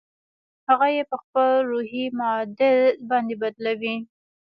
[0.69, 2.77] هغه يې په خپل روحي معادل
[3.09, 3.95] باندې بدلوي.